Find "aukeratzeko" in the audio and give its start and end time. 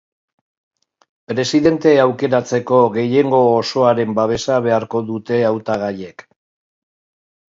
2.05-2.79